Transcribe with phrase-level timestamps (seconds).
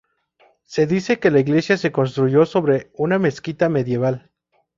[0.63, 4.31] Se dice que la iglesia se construyó sobre una mezquita medieval.